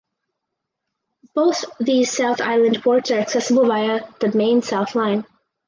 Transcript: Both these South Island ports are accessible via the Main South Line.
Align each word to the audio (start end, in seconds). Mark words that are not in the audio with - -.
Both 1.35 1.63
these 1.79 2.09
South 2.11 2.41
Island 2.41 2.81
ports 2.81 3.11
are 3.11 3.19
accessible 3.19 3.67
via 3.67 3.99
the 4.19 4.35
Main 4.35 4.63
South 4.63 4.95
Line. 4.95 5.27